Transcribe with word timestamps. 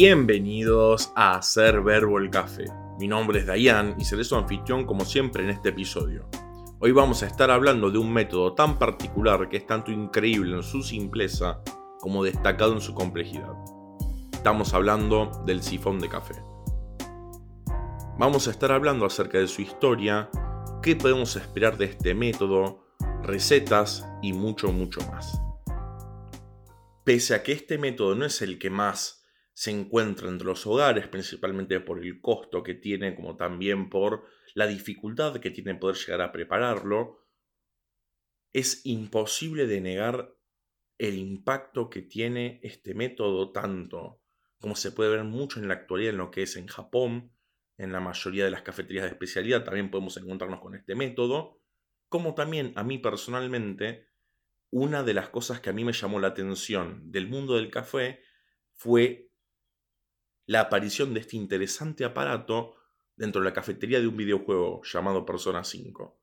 Bienvenidos 0.00 1.10
a 1.16 1.34
Hacer 1.34 1.82
Verbo 1.82 2.20
el 2.20 2.30
Café. 2.30 2.66
Mi 3.00 3.08
nombre 3.08 3.40
es 3.40 3.46
Dayan 3.46 3.96
y 3.98 4.04
seré 4.04 4.22
su 4.22 4.36
anfitrión 4.36 4.86
como 4.86 5.04
siempre 5.04 5.42
en 5.42 5.50
este 5.50 5.70
episodio. 5.70 6.28
Hoy 6.78 6.92
vamos 6.92 7.24
a 7.24 7.26
estar 7.26 7.50
hablando 7.50 7.90
de 7.90 7.98
un 7.98 8.12
método 8.12 8.54
tan 8.54 8.78
particular 8.78 9.48
que 9.48 9.56
es 9.56 9.66
tanto 9.66 9.90
increíble 9.90 10.54
en 10.54 10.62
su 10.62 10.84
simpleza 10.84 11.64
como 11.98 12.22
destacado 12.22 12.74
en 12.74 12.80
su 12.80 12.94
complejidad. 12.94 13.54
Estamos 14.32 14.72
hablando 14.72 15.32
del 15.44 15.64
sifón 15.64 15.98
de 15.98 16.08
café. 16.08 16.36
Vamos 18.20 18.46
a 18.46 18.52
estar 18.52 18.70
hablando 18.70 19.04
acerca 19.04 19.38
de 19.38 19.48
su 19.48 19.62
historia, 19.62 20.30
qué 20.80 20.94
podemos 20.94 21.34
esperar 21.34 21.76
de 21.76 21.86
este 21.86 22.14
método, 22.14 22.84
recetas 23.24 24.06
y 24.22 24.32
mucho, 24.32 24.70
mucho 24.70 25.00
más. 25.10 25.42
Pese 27.02 27.34
a 27.34 27.42
que 27.42 27.50
este 27.50 27.78
método 27.78 28.14
no 28.14 28.26
es 28.26 28.42
el 28.42 28.60
que 28.60 28.70
más 28.70 29.17
se 29.58 29.72
encuentra 29.72 30.28
entre 30.28 30.46
los 30.46 30.64
hogares, 30.68 31.08
principalmente 31.08 31.80
por 31.80 31.98
el 31.98 32.20
costo 32.20 32.62
que 32.62 32.74
tiene, 32.74 33.16
como 33.16 33.36
también 33.36 33.90
por 33.90 34.24
la 34.54 34.68
dificultad 34.68 35.40
que 35.40 35.50
tiene 35.50 35.74
poder 35.74 35.96
llegar 35.96 36.20
a 36.20 36.30
prepararlo, 36.30 37.26
es 38.52 38.86
imposible 38.86 39.66
de 39.66 39.80
negar 39.80 40.32
el 40.96 41.16
impacto 41.16 41.90
que 41.90 42.02
tiene 42.02 42.60
este 42.62 42.94
método, 42.94 43.50
tanto 43.50 44.22
como 44.60 44.76
se 44.76 44.92
puede 44.92 45.10
ver 45.10 45.24
mucho 45.24 45.58
en 45.58 45.66
la 45.66 45.74
actualidad 45.74 46.12
en 46.12 46.18
lo 46.18 46.30
que 46.30 46.44
es 46.44 46.54
en 46.54 46.68
Japón, 46.68 47.32
en 47.78 47.90
la 47.90 47.98
mayoría 47.98 48.44
de 48.44 48.52
las 48.52 48.62
cafeterías 48.62 49.06
de 49.06 49.10
especialidad 49.10 49.64
también 49.64 49.90
podemos 49.90 50.16
encontrarnos 50.18 50.60
con 50.60 50.76
este 50.76 50.94
método, 50.94 51.60
como 52.08 52.36
también 52.36 52.74
a 52.76 52.84
mí 52.84 52.98
personalmente, 52.98 54.06
una 54.70 55.02
de 55.02 55.14
las 55.14 55.30
cosas 55.30 55.60
que 55.60 55.70
a 55.70 55.72
mí 55.72 55.84
me 55.84 55.92
llamó 55.92 56.20
la 56.20 56.28
atención 56.28 57.10
del 57.10 57.26
mundo 57.26 57.56
del 57.56 57.72
café 57.72 58.22
fue 58.74 59.27
la 60.48 60.60
aparición 60.60 61.12
de 61.12 61.20
este 61.20 61.36
interesante 61.36 62.06
aparato 62.06 62.74
dentro 63.16 63.42
de 63.42 63.44
la 63.44 63.52
cafetería 63.52 64.00
de 64.00 64.06
un 64.06 64.16
videojuego 64.16 64.80
llamado 64.82 65.26
Persona 65.26 65.62
5. 65.62 66.18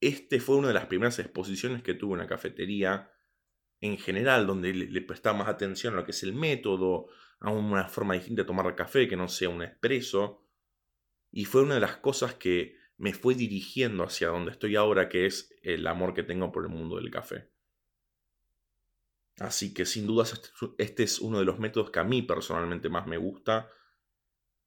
Este 0.00 0.40
fue 0.40 0.56
una 0.56 0.68
de 0.68 0.74
las 0.74 0.86
primeras 0.86 1.18
exposiciones 1.18 1.82
que 1.82 1.92
tuve 1.92 2.14
en 2.14 2.20
la 2.20 2.26
cafetería 2.26 3.12
en 3.80 3.98
general, 3.98 4.46
donde 4.46 4.72
le, 4.72 5.00
prestaba 5.02 5.36
más 5.36 5.48
atención 5.48 5.92
a 5.92 5.98
lo 5.98 6.04
que 6.06 6.12
es 6.12 6.22
el 6.22 6.32
método, 6.32 7.08
a 7.40 7.50
una 7.50 7.88
forma 7.88 8.14
distinta 8.14 8.40
de 8.40 8.46
tomar 8.46 8.74
café 8.74 9.06
que 9.06 9.16
no 9.16 9.28
sea 9.28 9.50
un 9.50 9.62
expreso. 9.62 10.48
Y 11.30 11.44
fue 11.44 11.62
una 11.62 11.74
de 11.74 11.80
las 11.80 11.98
cosas 11.98 12.34
que 12.34 12.78
me 12.96 13.12
fue 13.12 13.34
dirigiendo 13.34 14.02
hacia 14.02 14.28
donde 14.28 14.52
estoy 14.52 14.76
ahora, 14.76 15.10
que 15.10 15.26
es 15.26 15.54
el 15.62 15.86
amor 15.86 16.14
que 16.14 16.22
tengo 16.22 16.52
por 16.52 16.64
el 16.64 16.70
mundo 16.70 16.96
del 16.96 17.10
café. 17.10 17.50
Así 19.38 19.72
que 19.72 19.86
sin 19.86 20.06
dudas 20.06 20.32
este, 20.32 20.48
este 20.78 21.02
es 21.02 21.18
uno 21.20 21.38
de 21.38 21.44
los 21.44 21.58
métodos 21.58 21.90
que 21.90 21.98
a 21.98 22.04
mí 22.04 22.22
personalmente 22.22 22.88
más 22.88 23.06
me 23.06 23.16
gusta, 23.16 23.70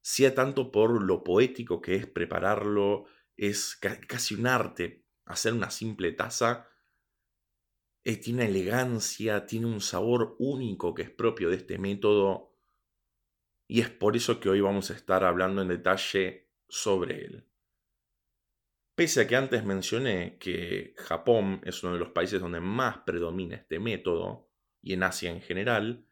sea 0.02 0.34
tanto 0.34 0.70
por 0.70 1.02
lo 1.02 1.24
poético 1.24 1.80
que 1.80 1.96
es 1.96 2.06
prepararlo, 2.06 3.06
es 3.36 3.76
casi 4.06 4.34
un 4.34 4.46
arte 4.46 5.06
hacer 5.26 5.52
una 5.52 5.70
simple 5.70 6.12
taza, 6.12 6.68
eh, 8.04 8.16
tiene 8.16 8.46
elegancia, 8.46 9.46
tiene 9.46 9.66
un 9.66 9.80
sabor 9.80 10.36
único 10.38 10.94
que 10.94 11.02
es 11.02 11.10
propio 11.10 11.50
de 11.50 11.56
este 11.56 11.78
método, 11.78 12.56
y 13.68 13.80
es 13.80 13.90
por 13.90 14.16
eso 14.16 14.38
que 14.38 14.48
hoy 14.48 14.60
vamos 14.60 14.90
a 14.90 14.94
estar 14.94 15.24
hablando 15.24 15.60
en 15.60 15.68
detalle 15.68 16.48
sobre 16.68 17.24
él. 17.24 17.44
Pese 18.94 19.22
a 19.22 19.26
que 19.26 19.36
antes 19.36 19.64
mencioné 19.64 20.38
que 20.38 20.94
Japón 20.96 21.60
es 21.64 21.82
uno 21.82 21.94
de 21.94 21.98
los 21.98 22.10
países 22.10 22.40
donde 22.40 22.60
más 22.60 22.98
predomina 22.98 23.56
este 23.56 23.80
método, 23.80 24.45
y 24.86 24.92
en 24.92 25.02
Asia 25.02 25.32
en 25.32 25.40
general, 25.40 26.06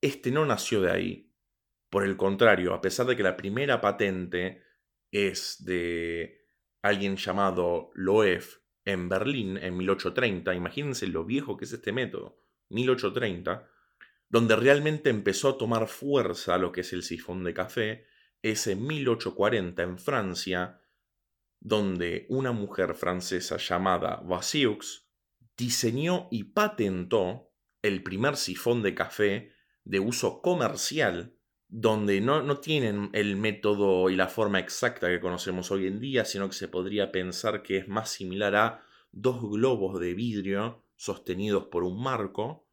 este 0.00 0.30
no 0.30 0.46
nació 0.46 0.80
de 0.80 0.90
ahí. 0.90 1.34
Por 1.90 2.04
el 2.04 2.16
contrario, 2.16 2.72
a 2.72 2.80
pesar 2.80 3.04
de 3.04 3.16
que 3.16 3.22
la 3.22 3.36
primera 3.36 3.82
patente 3.82 4.62
es 5.12 5.62
de 5.62 6.48
alguien 6.80 7.16
llamado 7.16 7.90
Loef 7.92 8.60
en 8.86 9.10
Berlín 9.10 9.58
en 9.58 9.76
1830, 9.76 10.54
imagínense 10.54 11.06
lo 11.06 11.26
viejo 11.26 11.58
que 11.58 11.66
es 11.66 11.72
este 11.74 11.92
método, 11.92 12.40
1830, 12.70 13.68
donde 14.30 14.56
realmente 14.56 15.10
empezó 15.10 15.50
a 15.50 15.58
tomar 15.58 15.86
fuerza 15.86 16.56
lo 16.56 16.72
que 16.72 16.80
es 16.80 16.94
el 16.94 17.02
sifón 17.02 17.44
de 17.44 17.52
café, 17.52 18.06
es 18.40 18.66
en 18.68 18.86
1840 18.86 19.82
en 19.82 19.98
Francia, 19.98 20.80
donde 21.60 22.24
una 22.30 22.52
mujer 22.52 22.94
francesa 22.94 23.58
llamada 23.58 24.22
Vassieux 24.24 25.10
diseñó 25.58 26.28
y 26.30 26.44
patentó 26.44 27.45
el 27.86 28.02
primer 28.02 28.36
sifón 28.36 28.82
de 28.82 28.94
café 28.94 29.52
de 29.84 30.00
uso 30.00 30.42
comercial, 30.42 31.34
donde 31.68 32.20
no, 32.20 32.42
no 32.42 32.58
tienen 32.58 33.10
el 33.12 33.36
método 33.36 34.10
y 34.10 34.16
la 34.16 34.28
forma 34.28 34.58
exacta 34.58 35.08
que 35.08 35.20
conocemos 35.20 35.70
hoy 35.70 35.86
en 35.86 36.00
día, 36.00 36.24
sino 36.24 36.48
que 36.48 36.54
se 36.54 36.68
podría 36.68 37.12
pensar 37.12 37.62
que 37.62 37.78
es 37.78 37.88
más 37.88 38.10
similar 38.10 38.56
a 38.56 38.84
dos 39.12 39.40
globos 39.42 39.98
de 40.00 40.14
vidrio 40.14 40.84
sostenidos 40.96 41.64
por 41.66 41.84
un 41.84 42.02
marco, 42.02 42.66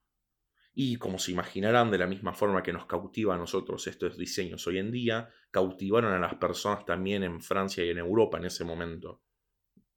y 0.75 0.95
como 0.95 1.19
se 1.19 1.31
imaginarán, 1.31 1.91
de 1.91 1.99
la 1.99 2.07
misma 2.07 2.33
forma 2.33 2.63
que 2.63 2.73
nos 2.73 2.87
cautiva 2.87 3.35
a 3.35 3.37
nosotros 3.37 3.85
estos 3.85 4.17
diseños 4.17 4.65
hoy 4.65 4.79
en 4.79 4.91
día, 4.91 5.29
cautivaron 5.51 6.13
a 6.13 6.19
las 6.19 6.35
personas 6.35 6.83
también 6.85 7.23
en 7.23 7.41
Francia 7.41 7.85
y 7.85 7.89
en 7.89 7.99
Europa 7.99 8.39
en 8.39 8.45
ese 8.45 8.63
momento 8.63 9.21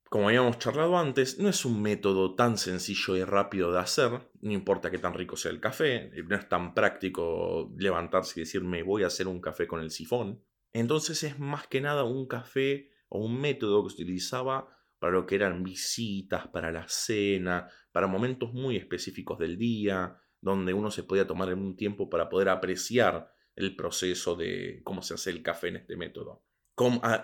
como 0.08 0.28
habíamos 0.28 0.58
charlado 0.58 0.98
antes, 0.98 1.38
no 1.38 1.48
es 1.48 1.64
un 1.64 1.82
método 1.82 2.34
tan 2.34 2.58
sencillo 2.58 3.16
y 3.16 3.24
rápido 3.24 3.72
de 3.72 3.80
hacer, 3.80 4.30
no 4.40 4.52
importa 4.52 4.90
qué 4.90 4.98
tan 4.98 5.14
rico 5.14 5.36
sea 5.36 5.50
el 5.50 5.60
café, 5.60 6.10
eh, 6.16 6.22
no 6.26 6.36
es 6.36 6.48
tan 6.48 6.74
práctico 6.74 7.72
levantarse 7.76 8.40
y 8.40 8.44
decirme 8.44 8.82
voy 8.82 9.02
a 9.02 9.08
hacer 9.08 9.26
un 9.26 9.40
café 9.40 9.66
con 9.66 9.80
el 9.80 9.90
sifón. 9.90 10.42
Entonces 10.72 11.22
es 11.24 11.38
más 11.38 11.66
que 11.66 11.80
nada 11.80 12.04
un 12.04 12.26
café 12.26 12.90
o 13.08 13.24
un 13.24 13.40
método 13.40 13.84
que 13.84 13.90
se 13.90 14.02
utilizaba 14.02 14.68
para 14.98 15.12
lo 15.12 15.26
que 15.26 15.34
eran 15.34 15.62
visitas, 15.62 16.48
para 16.48 16.70
la 16.70 16.86
cena, 16.88 17.68
para 17.92 18.06
momentos 18.06 18.52
muy 18.52 18.76
específicos 18.76 19.38
del 19.38 19.58
día, 19.58 20.20
donde 20.40 20.72
uno 20.72 20.90
se 20.90 21.02
podía 21.02 21.26
tomar 21.26 21.52
un 21.54 21.76
tiempo 21.76 22.08
para 22.08 22.28
poder 22.28 22.48
apreciar 22.48 23.32
el 23.56 23.74
proceso 23.74 24.36
de 24.36 24.80
cómo 24.84 25.02
se 25.02 25.14
hace 25.14 25.30
el 25.30 25.42
café 25.42 25.68
en 25.68 25.76
este 25.76 25.96
método 25.96 26.44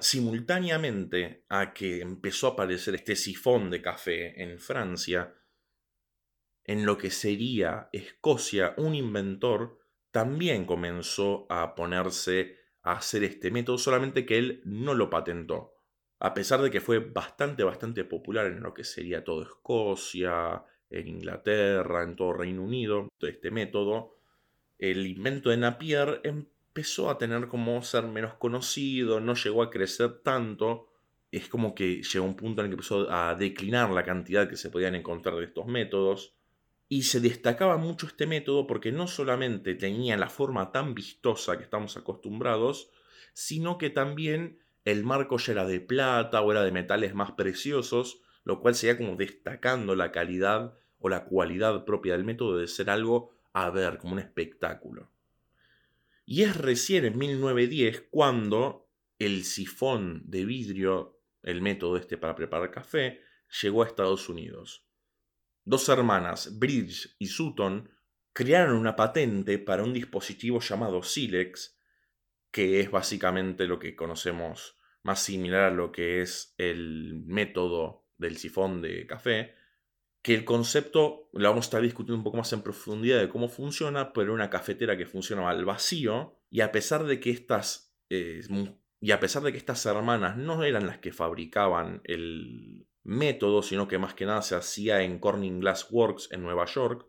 simultáneamente 0.01 1.45
a 1.49 1.73
que 1.73 2.01
empezó 2.01 2.47
a 2.47 2.51
aparecer 2.51 2.95
este 2.95 3.17
sifón 3.17 3.71
de 3.71 3.83
café 3.83 4.43
en 4.43 4.59
Francia, 4.59 5.35
en 6.65 6.87
lo 6.87 6.97
que 6.97 7.11
sería 7.11 7.89
Escocia, 7.93 8.75
un 8.77 8.95
inventor 8.95 9.79
también 10.11 10.65
comenzó 10.65 11.47
a 11.51 11.75
ponerse 11.75 12.57
a 12.83 12.93
hacer 12.93 13.25
este 13.25 13.51
método, 13.51 13.79
solamente 13.79 14.25
que 14.25 14.39
él 14.39 14.63
no 14.65 14.95
lo 14.95 15.11
patentó. 15.11 15.75
A 16.21 16.35
pesar 16.35 16.63
de 16.63 16.71
que 16.71 16.81
fue 16.81 16.99
bastante, 16.99 17.65
bastante 17.65 18.05
popular 18.05 18.47
en 18.47 18.63
lo 18.63 18.73
que 18.73 18.85
sería 18.85 19.25
todo 19.25 19.43
Escocia, 19.43 20.65
en 20.89 21.09
Inglaterra, 21.09 22.05
en 22.05 22.15
todo 22.15 22.35
Reino 22.35 22.63
Unido, 22.63 23.09
este 23.21 23.51
método, 23.51 24.19
el 24.79 25.07
invento 25.07 25.51
de 25.51 25.57
Napier 25.57 26.21
empezó 26.75 27.11
a 27.11 27.19
tener 27.19 27.49
como 27.49 27.83
ser 27.83 28.05
menos 28.07 28.33
conocido, 28.35 29.21
no 29.21 29.35
llegó 29.35 29.63
a 29.63 29.69
crecer 29.69 30.23
tanto. 30.23 30.89
Es 31.31 31.49
como 31.49 31.75
que 31.75 32.03
llegó 32.03 32.25
un 32.25 32.35
punto 32.35 32.63
en 32.63 32.67
el 32.67 32.71
que 32.71 32.75
empezó 32.77 33.11
a 33.13 33.35
declinar 33.35 33.91
la 33.91 34.05
cantidad 34.05 34.49
que 34.49 34.57
se 34.57 34.71
podían 34.71 34.95
encontrar 34.95 35.37
de 35.37 35.45
estos 35.45 35.67
métodos. 35.67 36.35
Y 36.89 37.03
se 37.03 37.21
destacaba 37.21 37.77
mucho 37.77 38.07
este 38.07 38.27
método 38.27 38.67
porque 38.67 38.91
no 38.91 39.07
solamente 39.07 39.75
tenía 39.75 40.17
la 40.17 40.31
forma 40.31 40.73
tan 40.73 40.95
vistosa 40.95 41.59
que 41.59 41.65
estamos 41.65 41.99
acostumbrados, 41.99 42.91
sino 43.35 43.77
que 43.77 43.91
también 43.91 44.59
el 44.87 45.05
marco 45.05 45.37
ya 45.37 45.53
era 45.53 45.67
de 45.67 45.81
plata 45.81 46.41
o 46.41 46.53
era 46.53 46.65
de 46.65 46.73
metales 46.73 47.15
más 47.15 47.33
preciosos, 47.33 48.23
lo 48.45 48.61
cual 48.61 48.75
sería 48.75 48.97
como 48.97 49.17
destacando 49.17 49.95
la 49.95 50.11
calidad 50.11 50.75
o 50.99 51.11
la 51.11 51.27
cualidad 51.27 51.85
propia 51.85 52.15
del 52.15 52.25
método 52.25 52.57
de 52.57 52.67
ser 52.67 52.89
algo 52.89 53.35
a 53.53 53.69
ver, 53.69 53.99
como 53.99 54.15
un 54.15 54.21
espectáculo. 54.21 55.12
Y 56.33 56.45
es 56.45 56.57
recién 56.57 57.05
en 57.05 57.19
1910 57.19 58.07
cuando 58.11 58.89
el 59.19 59.45
sifón 59.45 60.23
de 60.25 60.47
vidrio, 60.47 61.21
el 61.43 61.61
método 61.61 61.99
este 61.99 62.17
para 62.17 62.35
preparar 62.35 62.71
café, 62.71 63.21
llegó 63.61 63.83
a 63.83 63.87
Estados 63.87 64.31
Unidos. 64.31 64.89
Dos 65.67 65.87
hermanas, 65.91 66.59
Bridge 66.59 67.17
y 67.19 67.27
Sutton, 67.27 67.91
crearon 68.33 68.79
una 68.79 68.97
patente 68.97 69.59
para 69.59 69.83
un 69.83 69.93
dispositivo 69.93 70.61
llamado 70.61 71.03
Silex, 71.03 71.79
que 72.51 72.81
es 72.81 72.91
básicamente 72.91 73.67
lo 73.67 73.79
que 73.79 73.95
conocemos 73.95 74.79
más 75.03 75.23
similar 75.23 75.65
a 75.65 75.71
lo 75.71 75.93
que 75.93 76.23
es 76.23 76.55
el 76.57 77.25
método 77.27 78.07
del 78.17 78.39
sifón 78.39 78.81
de 78.81 79.07
café, 79.07 79.55
que 80.23 80.35
el 80.35 80.45
concepto 80.45 81.29
lo 81.33 81.49
vamos 81.49 81.67
a 81.67 81.69
estar 81.69 81.83
discutiendo 81.83 82.17
un 82.17 82.25
poco 82.25 82.37
más 82.37 82.53
en 82.53 82.63
profundidad 82.63 83.19
de 83.19 83.29
cómo 83.29 83.49
funciona, 83.49 84.13
pero 84.13 84.33
una 84.33 84.51
cafetera 84.51 84.97
que 84.97 85.07
funcionaba 85.07 85.51
al 85.51 85.65
vacío, 85.65 86.39
y 86.49 86.61
a 86.61 86.71
pesar 86.71 87.05
de 87.05 87.19
que 87.19 87.31
estas, 87.31 87.93
eh, 88.09 88.41
y 89.01 89.11
a 89.11 89.19
pesar 89.19 89.43
de 89.43 89.51
que 89.51 89.59
estas 89.59 89.85
hermanas 89.85 90.37
no 90.37 90.63
eran 90.63 90.87
las 90.87 90.99
que 90.99 91.13
fabricaban 91.13 92.03
el 92.05 92.87
método, 93.03 93.63
sino 93.63 93.89
que 93.89 93.99
más 93.99 94.15
que 94.15 94.27
nada 94.27 94.43
se 94.43 94.55
hacía 94.55 95.03
en 95.03 95.19
Corning 95.19 95.59
Glass 95.59 95.89
Works 95.91 96.29
en 96.31 96.43
Nueva 96.43 96.67
York, 96.67 97.07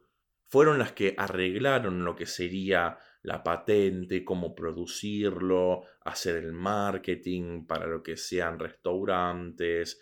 fueron 0.48 0.80
las 0.80 0.92
que 0.92 1.14
arreglaron 1.18 2.06
lo 2.06 2.16
que 2.16 2.26
sería 2.26 2.98
la 3.22 3.44
patente, 3.44 4.26
cómo 4.26 4.54
producirlo, 4.54 5.84
hacer 6.02 6.36
el 6.36 6.52
marketing 6.52 7.66
para 7.66 7.88
lo 7.88 8.04
que 8.04 8.18
sean 8.18 8.60
restaurantes, 8.60 10.00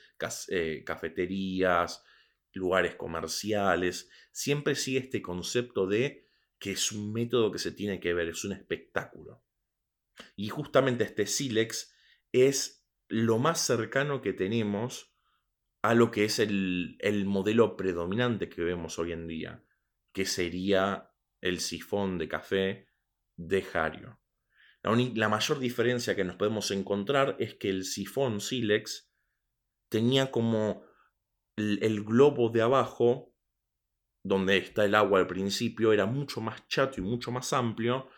eh, 0.50 0.84
cafeterías, 0.86 2.04
lugares 2.54 2.96
comerciales. 2.96 4.10
Siempre 4.32 4.76
sigue 4.76 5.00
este 5.00 5.22
concepto 5.22 5.88
de 5.88 6.28
que 6.60 6.72
es 6.72 6.92
un 6.92 7.12
método 7.12 7.52
que 7.52 7.60
se 7.60 7.72
tiene 7.72 8.00
que 8.00 8.14
ver, 8.14 8.30
es 8.30 8.44
un 8.44 8.52
espectáculo. 8.52 9.44
Y 10.36 10.50
justamente 10.50 11.04
este 11.04 11.26
Silex 11.26 11.94
es 12.32 12.86
lo 13.08 13.40
más 13.40 13.60
cercano 13.60 14.22
que 14.22 14.34
tenemos 14.34 15.16
a 15.82 15.96
lo 15.96 16.12
que 16.12 16.26
es 16.26 16.38
el, 16.38 16.98
el 17.00 17.26
modelo 17.26 17.76
predominante 17.76 18.48
que 18.48 18.62
vemos 18.62 19.00
hoy 19.00 19.12
en 19.12 19.28
día, 19.28 19.66
que 20.14 20.26
sería 20.26 21.12
el 21.42 21.60
sifón 21.60 22.20
de 22.20 22.28
café 22.28 22.88
de 23.36 23.66
Hario. 23.74 24.22
La, 24.84 25.30
mayor 25.30 25.60
diferencia 25.60 26.16
que 26.16 26.24
nos 26.24 26.38
podemos 26.38 26.72
encontrar 26.72 27.36
es 27.40 27.56
que 27.56 27.70
el 27.70 27.84
sifón 27.84 28.42
Silex 28.42 29.12
tenía 29.90 30.32
como 30.32 30.84
el, 31.82 32.04
globo 32.04 32.50
de 32.50 32.62
abajo, 32.62 33.34
donde 34.24 34.58
está 34.58 34.86
el 34.86 34.96
agua 34.96 35.20
al 35.20 35.28
principio, 35.28 35.94
era 35.94 36.06
mucho 36.06 36.42
más 36.42 36.68
chato 36.68 37.00
y 37.00 37.04
mucho 37.04 37.32
más 37.32 37.54
amplio, 37.54 38.10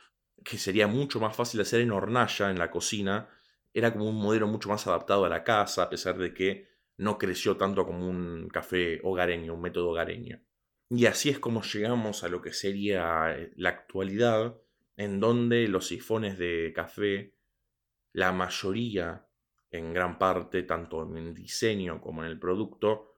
que 0.43 0.57
sería 0.57 0.87
mucho 0.87 1.19
más 1.19 1.35
fácil 1.35 1.61
hacer 1.61 1.81
en 1.81 1.91
hornalla, 1.91 2.49
en 2.49 2.59
la 2.59 2.71
cocina. 2.71 3.29
Era 3.73 3.93
como 3.93 4.09
un 4.09 4.15
modelo 4.15 4.47
mucho 4.47 4.69
más 4.69 4.85
adaptado 4.87 5.25
a 5.25 5.29
la 5.29 5.43
casa, 5.43 5.83
a 5.83 5.89
pesar 5.89 6.17
de 6.17 6.33
que 6.33 6.67
no 6.97 7.17
creció 7.17 7.57
tanto 7.57 7.85
como 7.85 8.07
un 8.07 8.49
café 8.49 8.99
hogareño, 9.03 9.53
un 9.53 9.61
método 9.61 9.89
hogareño. 9.89 10.41
Y 10.89 11.05
así 11.05 11.29
es 11.29 11.39
como 11.39 11.63
llegamos 11.63 12.23
a 12.23 12.29
lo 12.29 12.41
que 12.41 12.53
sería 12.53 13.35
eh, 13.35 13.51
la 13.55 13.69
actualidad, 13.69 14.55
en 14.95 15.19
donde 15.19 15.67
los 15.67 15.87
sifones 15.87 16.37
de 16.37 16.71
café, 16.75 17.35
la 18.11 18.31
mayoría, 18.31 19.27
en 19.71 19.91
gran 19.91 20.19
parte, 20.19 20.63
tanto 20.63 21.01
en 21.01 21.33
diseño 21.33 21.99
como 21.99 22.23
en 22.23 22.29
el 22.29 22.39
producto, 22.39 23.12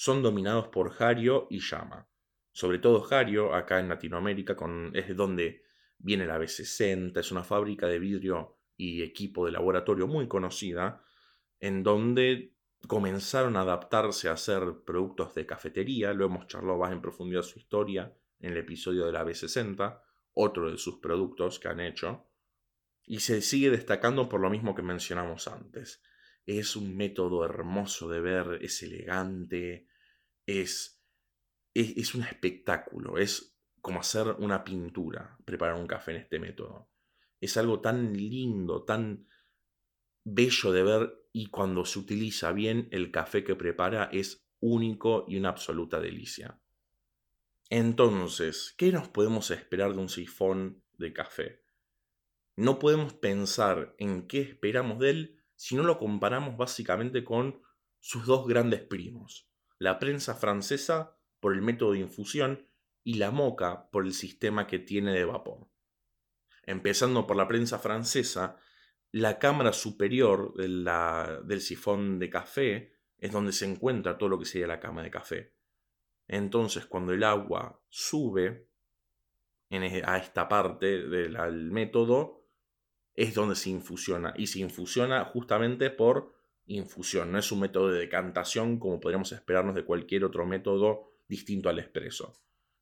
son 0.00 0.22
dominados 0.22 0.68
por 0.68 0.94
Hario 1.02 1.48
y 1.50 1.58
Yama. 1.58 2.08
Sobre 2.52 2.78
todo 2.78 3.04
Hario, 3.10 3.52
acá 3.52 3.80
en 3.80 3.88
Latinoamérica, 3.88 4.54
con, 4.54 4.92
es 4.94 5.16
donde 5.16 5.64
viene 5.98 6.24
la 6.24 6.38
B60, 6.38 7.18
es 7.18 7.32
una 7.32 7.42
fábrica 7.42 7.88
de 7.88 7.98
vidrio 7.98 8.60
y 8.76 9.02
equipo 9.02 9.44
de 9.44 9.50
laboratorio 9.50 10.06
muy 10.06 10.28
conocida, 10.28 11.02
en 11.58 11.82
donde 11.82 12.54
comenzaron 12.86 13.56
a 13.56 13.62
adaptarse 13.62 14.28
a 14.28 14.34
hacer 14.34 14.62
productos 14.86 15.34
de 15.34 15.46
cafetería, 15.46 16.12
lo 16.12 16.26
hemos 16.26 16.46
charlado 16.46 16.78
más 16.78 16.92
en 16.92 17.00
profundidad 17.00 17.42
su 17.42 17.58
historia 17.58 18.14
en 18.38 18.52
el 18.52 18.58
episodio 18.58 19.04
de 19.04 19.10
la 19.10 19.24
B60, 19.24 20.00
otro 20.34 20.70
de 20.70 20.78
sus 20.78 21.00
productos 21.00 21.58
que 21.58 21.66
han 21.66 21.80
hecho, 21.80 22.24
y 23.04 23.18
se 23.18 23.42
sigue 23.42 23.68
destacando 23.68 24.28
por 24.28 24.40
lo 24.40 24.48
mismo 24.48 24.76
que 24.76 24.82
mencionamos 24.82 25.48
antes. 25.48 26.04
Es 26.46 26.76
un 26.76 26.96
método 26.96 27.44
hermoso 27.44 28.08
de 28.08 28.20
ver, 28.20 28.58
es 28.62 28.82
elegante, 28.82 29.87
es, 30.48 31.04
es, 31.74 32.14
un 32.14 32.22
espectáculo, 32.22 33.18
es 33.18 33.54
como 33.82 34.00
hacer 34.00 34.28
una 34.38 34.64
pintura, 34.64 35.36
preparar 35.44 35.74
un 35.74 35.86
café 35.86 36.12
en 36.12 36.22
este 36.22 36.38
método. 36.38 36.90
Es 37.38 37.58
algo 37.58 37.80
tan 37.80 38.14
lindo, 38.14 38.82
tan 38.84 39.28
bello 40.24 40.72
de 40.72 40.82
ver 40.82 41.28
y 41.32 41.46
cuando 41.46 41.84
se 41.84 41.98
utiliza 41.98 42.52
bien 42.52 42.88
el 42.92 43.10
café 43.10 43.44
que 43.44 43.56
prepara 43.56 44.08
es 44.10 44.48
único 44.60 45.26
y 45.28 45.36
una 45.36 45.50
absoluta 45.50 46.00
delicia. 46.00 46.58
Entonces, 47.68 48.74
¿qué 48.78 48.90
nos 48.90 49.08
podemos 49.08 49.50
esperar 49.50 49.92
de 49.92 49.98
un 49.98 50.08
sifón 50.08 50.82
de 50.94 51.12
café? 51.12 51.62
No 52.56 52.78
podemos 52.78 53.12
pensar 53.12 53.94
en 53.98 54.26
qué 54.26 54.40
esperamos 54.40 54.98
de 54.98 55.10
él 55.10 55.44
si 55.56 55.76
no 55.76 55.82
lo 55.82 55.98
comparamos 55.98 56.56
básicamente 56.56 57.22
con 57.22 57.60
sus 58.00 58.24
dos 58.24 58.46
grandes 58.48 58.80
primos, 58.80 59.47
la 59.78 59.98
prensa 59.98 60.34
francesa 60.34 61.16
por 61.40 61.54
el 61.54 61.62
método 61.62 61.92
de 61.92 62.00
infusión 62.00 62.68
y 63.04 63.14
la 63.14 63.30
moca 63.30 63.90
por 63.90 64.04
el 64.04 64.12
sistema 64.12 64.66
que 64.66 64.78
tiene 64.78 65.12
de 65.12 65.24
vapor. 65.24 65.68
Empezando 66.64 67.26
por 67.26 67.36
la 67.36 67.48
prensa 67.48 67.78
francesa, 67.78 68.58
la 69.10 69.38
cámara 69.38 69.72
superior 69.72 70.54
del 70.54 71.60
sifón 71.60 72.18
de 72.18 72.28
café 72.28 72.92
es 73.16 73.32
donde 73.32 73.52
se 73.52 73.64
encuentra 73.64 74.18
todo 74.18 74.28
lo 74.28 74.38
que 74.38 74.44
sería 74.44 74.66
la 74.66 74.80
cama 74.80 75.02
de 75.02 75.10
café. 75.10 75.54
Entonces, 76.26 76.84
cuando 76.84 77.12
el 77.12 77.24
agua 77.24 77.82
sube 77.88 78.68
e, 79.70 80.02
a 80.04 80.18
esta 80.18 80.46
parte 80.46 81.06
del 81.08 81.70
método, 81.70 82.46
es 83.14 83.34
donde 83.34 83.56
se 83.56 83.70
infusiona. 83.70 84.34
Y 84.36 84.48
se 84.48 84.60
infusiona 84.60 85.24
justamente 85.24 85.90
por 85.90 86.37
infusión. 86.68 87.32
No 87.32 87.38
es 87.38 87.50
un 87.50 87.60
método 87.60 87.90
de 87.90 87.98
decantación 87.98 88.78
como 88.78 89.00
podríamos 89.00 89.32
esperarnos 89.32 89.74
de 89.74 89.84
cualquier 89.84 90.24
otro 90.24 90.46
método 90.46 91.12
distinto 91.26 91.68
al 91.68 91.78
expreso. 91.78 92.34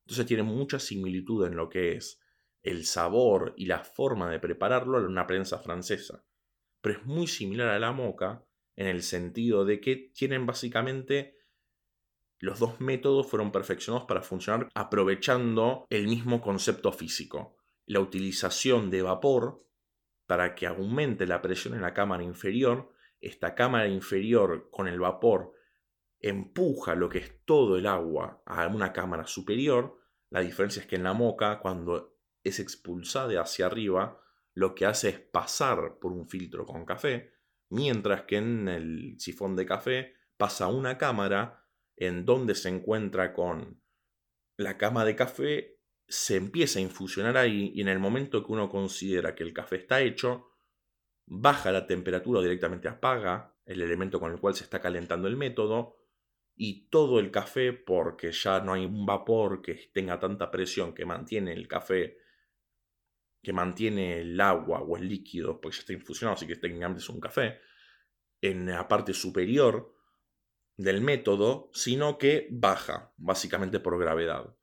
Entonces 0.05 0.25
tiene 0.25 0.43
mucha 0.43 0.79
similitud 0.79 1.45
en 1.45 1.55
lo 1.55 1.69
que 1.69 1.93
es 1.93 2.21
el 2.63 2.85
sabor 2.85 3.53
y 3.57 3.65
la 3.65 3.83
forma 3.83 4.29
de 4.29 4.39
prepararlo 4.39 4.97
a 4.97 5.01
una 5.01 5.27
prensa 5.27 5.59
francesa. 5.59 6.23
Pero 6.81 6.99
es 6.99 7.05
muy 7.05 7.27
similar 7.27 7.69
a 7.69 7.79
la 7.79 7.91
moca 7.91 8.45
en 8.75 8.87
el 8.87 9.01
sentido 9.01 9.65
de 9.65 9.81
que 9.81 10.11
tienen 10.13 10.45
básicamente 10.45 11.37
los 12.39 12.59
dos 12.59 12.79
métodos 12.79 13.27
fueron 13.27 13.51
perfeccionados 13.51 14.07
para 14.07 14.21
funcionar 14.21 14.69
aprovechando 14.75 15.87
el 15.89 16.07
mismo 16.07 16.39
concepto 16.39 16.91
físico, 16.91 17.57
la 17.87 17.99
utilización 17.99 18.91
de 18.91 19.01
vapor 19.01 19.65
para 20.27 20.53
que 20.53 20.67
aumente 20.67 21.25
la 21.25 21.41
presión 21.41 21.73
en 21.73 21.81
la 21.81 21.93
cámara 21.93 22.23
inferior. 22.23 22.93
Esta 23.19 23.55
cámara 23.55 23.87
inferior 23.87 24.69
con 24.71 24.87
el 24.87 24.99
vapor 24.99 25.53
empuja 26.19 26.95
lo 26.95 27.09
que 27.09 27.19
es 27.19 27.45
todo 27.45 27.77
el 27.77 27.85
agua 27.85 28.41
a 28.45 28.67
una 28.67 28.93
cámara 28.93 29.27
superior. 29.27 29.99
La 30.29 30.41
diferencia 30.41 30.81
es 30.81 30.87
que 30.87 30.95
en 30.95 31.03
la 31.03 31.13
moca, 31.13 31.59
cuando 31.59 32.17
es 32.43 32.59
expulsada 32.59 33.41
hacia 33.41 33.65
arriba, 33.65 34.21
lo 34.53 34.73
que 34.73 34.85
hace 34.85 35.09
es 35.09 35.19
pasar 35.19 35.99
por 35.99 36.11
un 36.11 36.27
filtro 36.27 36.65
con 36.65 36.85
café, 36.85 37.33
mientras 37.69 38.23
que 38.23 38.37
en 38.37 38.67
el 38.67 39.15
sifón 39.19 39.55
de 39.55 39.65
café 39.65 40.15
pasa 40.37 40.67
una 40.67 40.97
cámara 40.97 41.63
en 41.95 42.25
donde 42.25 42.55
se 42.55 42.69
encuentra 42.69 43.33
con 43.33 43.81
la 44.57 44.77
cama 44.77 45.05
de 45.05 45.15
café, 45.15 45.79
se 46.07 46.37
empieza 46.37 46.79
a 46.79 46.81
infusionar 46.81 47.37
ahí 47.37 47.71
y 47.75 47.81
en 47.81 47.89
el 47.89 47.99
momento 47.99 48.45
que 48.45 48.51
uno 48.51 48.69
considera 48.69 49.35
que 49.35 49.43
el 49.43 49.53
café 49.53 49.77
está 49.77 50.01
hecho, 50.01 50.47
baja 51.27 51.71
la 51.71 51.85
temperatura 51.85 52.39
o 52.39 52.43
directamente 52.43 52.87
apaga 52.87 53.53
el 53.65 53.81
elemento 53.81 54.19
con 54.19 54.31
el 54.31 54.39
cual 54.39 54.55
se 54.55 54.63
está 54.63 54.79
calentando 54.79 55.27
el 55.27 55.35
método 55.35 55.97
y 56.55 56.87
todo 56.87 57.19
el 57.19 57.29
café, 57.29 57.73
porque 57.73 58.31
ya 58.31 58.61
no 58.61 58.73
hay 58.73 58.85
un 58.85 59.05
vapor 59.05 59.61
que 59.61 59.91
tenga 59.93 60.19
tanta 60.19 60.49
presión 60.49 60.95
que 60.95 61.05
mantiene 61.05 61.53
el 61.53 61.67
café, 61.67 62.17
que 63.43 63.53
mantiene 63.53 64.21
el 64.21 64.41
agua 64.41 64.81
o 64.81 64.97
el 64.97 65.07
líquido, 65.07 65.61
porque 65.61 65.75
ya 65.75 65.81
está 65.81 65.93
infusionado, 65.93 66.35
así 66.35 66.47
que 66.47 66.55
técnicamente 66.55 67.03
es 67.03 67.09
un 67.09 67.19
café, 67.19 67.59
en 68.41 68.65
la 68.65 68.87
parte 68.87 69.13
superior 69.13 69.93
del 70.77 71.01
método, 71.01 71.69
sino 71.73 72.17
que 72.17 72.47
baja, 72.51 73.13
básicamente 73.17 73.79
por 73.79 73.99
gravedad. 73.99 74.55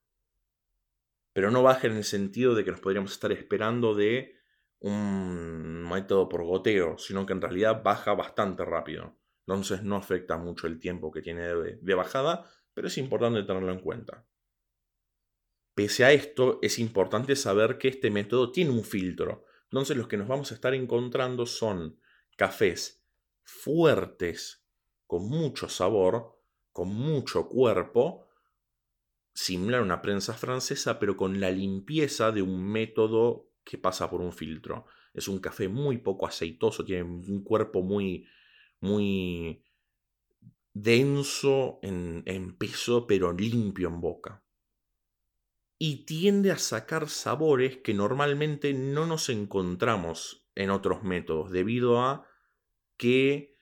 Pero 1.32 1.50
no 1.50 1.62
baja 1.62 1.86
en 1.86 1.96
el 1.96 2.04
sentido 2.04 2.54
de 2.54 2.64
que 2.64 2.70
nos 2.70 2.80
podríamos 2.80 3.12
estar 3.12 3.30
esperando 3.32 3.94
de 3.94 4.43
un 4.80 5.88
método 5.88 6.28
por 6.28 6.44
goteo, 6.44 6.98
sino 6.98 7.24
que 7.24 7.32
en 7.32 7.40
realidad 7.40 7.82
baja 7.82 8.14
bastante 8.14 8.64
rápido. 8.64 9.16
Entonces 9.46 9.82
no 9.82 9.96
afecta 9.96 10.36
mucho 10.36 10.66
el 10.66 10.78
tiempo 10.78 11.10
que 11.10 11.22
tiene 11.22 11.42
de, 11.42 11.94
bajada, 11.94 12.50
pero 12.72 12.88
es 12.88 12.98
importante 12.98 13.42
tenerlo 13.42 13.72
en 13.72 13.80
cuenta. 13.80 14.26
Pese 15.74 16.04
a 16.04 16.12
esto, 16.12 16.58
es 16.62 16.78
importante 16.78 17.36
saber 17.36 17.78
que 17.78 17.88
este 17.88 18.10
método 18.10 18.52
tiene 18.52 18.70
un 18.70 18.84
filtro. 18.84 19.44
Entonces 19.64 19.96
los 19.96 20.08
que 20.08 20.16
nos 20.16 20.28
vamos 20.28 20.50
a 20.50 20.54
estar 20.54 20.74
encontrando 20.74 21.46
son 21.46 21.98
cafés 22.36 23.04
fuertes 23.42 24.64
con 25.06 25.28
mucho 25.28 25.68
sabor, 25.68 26.40
con 26.72 26.88
mucho 26.88 27.48
cuerpo, 27.48 28.26
similar 29.34 29.80
a 29.80 29.84
una 29.84 30.00
prensa 30.00 30.32
francesa, 30.32 30.98
pero 30.98 31.16
con 31.16 31.40
la 31.40 31.50
limpieza 31.50 32.32
de 32.32 32.42
un 32.42 32.64
método 32.64 33.50
que 33.64 33.78
pasa 33.78 34.10
por 34.10 34.20
un 34.20 34.32
filtro. 34.32 34.86
Es 35.12 35.28
un 35.28 35.38
café 35.38 35.68
muy 35.68 35.98
poco 35.98 36.26
aceitoso, 36.26 36.84
tiene 36.84 37.02
un 37.04 37.42
cuerpo 37.42 37.82
muy, 37.82 38.26
muy 38.80 39.64
denso 40.74 41.78
en, 41.82 42.56
peso, 42.58 43.06
pero 43.06 43.32
limpio 43.32 43.88
en 43.88 44.00
boca. 44.00 44.44
Y 45.78 46.04
tiende 46.04 46.50
a 46.50 46.58
sacar 46.58 47.08
sabores 47.08 47.78
que 47.78 47.94
normalmente 47.94 48.74
no 48.74 49.06
nos 49.06 49.28
encontramos 49.28 50.48
en 50.54 50.70
otros 50.70 51.02
métodos, 51.02 51.50
debido 51.50 52.00
a 52.00 52.26
que 52.96 53.56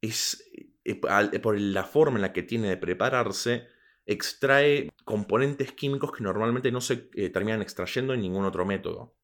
es 0.00 0.44
eh, 0.84 1.00
eh, 1.02 1.38
por 1.40 1.58
la 1.58 1.84
forma 1.84 2.16
en 2.16 2.22
la 2.22 2.32
que 2.32 2.42
tiene 2.42 2.68
de 2.68 2.76
prepararse, 2.76 3.66
extrae 4.06 4.90
componentes 5.04 5.72
químicos 5.72 6.12
que 6.12 6.24
normalmente 6.24 6.72
no 6.72 6.80
se 6.80 7.10
eh, 7.14 7.30
terminan 7.30 7.60
extrayendo 7.60 8.14
en 8.14 8.22
ningún 8.22 8.44
otro 8.44 8.64
método. 8.64 9.17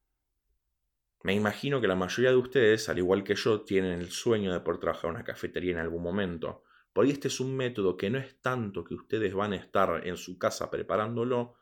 Me 1.25 1.33
imagino 1.33 1.81
que 1.81 1.87
la 1.87 1.95
mayoría 1.95 2.29
de 2.29 2.35
ustedes, 2.35 2.87
al 2.87 2.99
igual 2.99 3.23
que 3.23 3.33
yo, 3.33 3.61
tienen 3.61 3.99
el 3.99 4.11
sueño 4.11 4.53
de 4.53 4.59
poder 4.59 4.79
trabajar 4.79 5.09
en 5.09 5.15
una 5.15 5.23
cafetería 5.23 5.71
en 5.71 5.79
algún 5.79 6.03
momento. 6.03 6.61
Por 6.93 7.03
ahí 7.03 7.09
este 7.09 7.29
es 7.29 7.39
un 7.39 7.57
método 7.57 7.97
que 7.97 8.11
no 8.11 8.19
es 8.19 8.39
tanto 8.43 8.83
que 8.83 8.93
ustedes 8.93 9.33
van 9.33 9.53
a 9.53 9.55
estar 9.55 10.05
en 10.05 10.17
su 10.17 10.37
casa 10.37 10.69
preparándolo, 10.69 11.55